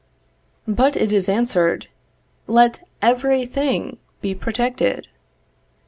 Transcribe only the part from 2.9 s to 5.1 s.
every thing be protected.